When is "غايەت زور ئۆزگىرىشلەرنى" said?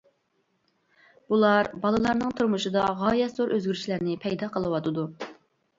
3.05-4.19